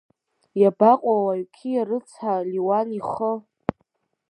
Иабаҟоу 0.61 1.17
ауаҩ 1.21 1.43
қьиа 1.55 1.81
рыцҳа 1.87 2.33
Лунин 2.53 2.89
ихы? 2.97 3.31